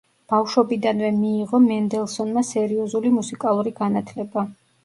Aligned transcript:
ბავშვობიდანვე 0.31 1.11
მიიღო 1.17 1.59
მენდელსონმა 1.67 2.45
სერიოზული 2.53 3.15
მუსიკალური 3.19 3.79
განათლება. 3.85 4.49